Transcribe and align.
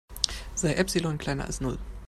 Sei 0.55 0.73
Epsilon 0.73 1.19
kleiner 1.19 1.45
als 1.45 1.61
Null. 1.61 1.77